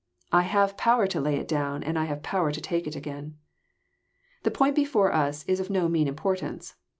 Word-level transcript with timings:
I 0.31 0.41
have 0.41 0.77
power 0.77 1.05
to 1.05 1.21
lay 1.21 1.35
it 1.35 1.47
down, 1.47 1.83
and 1.83 1.99
I 1.99 2.05
have 2.05 2.23
power 2.23 2.51
to 2.51 2.59
take 2.59 2.87
it 2.87 2.95
again." 2.95 3.37
The 4.41 4.49
point 4.49 4.75
before 4.75 5.13
us 5.13 5.43
is 5.45 5.59
of 5.59 5.69
no 5.69 5.87
mean 5.87 6.07
importance. 6.07 6.73